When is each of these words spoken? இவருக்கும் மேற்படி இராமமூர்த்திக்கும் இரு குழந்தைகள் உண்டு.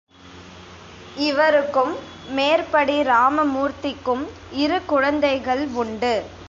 இவருக்கும் 1.17 1.93
மேற்படி 2.29 2.95
இராமமூர்த்திக்கும் 3.03 4.23
இரு 4.51 4.85
குழந்தைகள் 4.85 5.67
உண்டு. 5.73 6.15